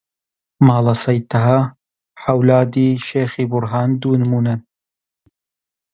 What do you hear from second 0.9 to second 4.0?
سەید تەها، عەولادی شێخی بورهان